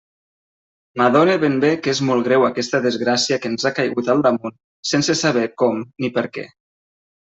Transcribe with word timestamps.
M'adone 1.01 1.33
ben 1.43 1.57
bé 1.65 1.69
que 1.87 1.91
és 1.97 2.01
molt 2.09 2.25
greu 2.29 2.45
aquesta 2.47 2.81
desgràcia 2.85 3.39
que 3.43 3.51
ens 3.51 3.67
ha 3.67 3.73
caigut 3.81 4.09
al 4.15 4.25
damunt 4.29 4.57
sense 4.95 5.17
saber 5.21 5.45
com 5.65 5.85
ni 6.05 6.11
per 6.17 6.25
què. 6.39 6.47